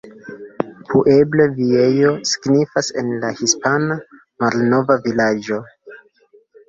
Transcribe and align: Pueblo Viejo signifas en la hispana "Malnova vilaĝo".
Pueblo 0.91 1.43
Viejo 1.57 2.13
signifas 2.29 2.89
en 3.03 3.13
la 3.25 3.31
hispana 3.49 4.01
"Malnova 4.45 5.01
vilaĝo". 5.05 5.61